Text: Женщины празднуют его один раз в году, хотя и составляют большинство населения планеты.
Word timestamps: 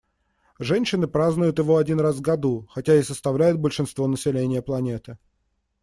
Женщины 0.57 1.05
празднуют 1.07 1.59
его 1.59 1.77
один 1.77 1.99
раз 1.99 2.15
в 2.15 2.21
году, 2.21 2.67
хотя 2.71 2.95
и 2.95 3.03
составляют 3.03 3.59
большинство 3.59 4.07
населения 4.07 4.63
планеты. 4.63 5.19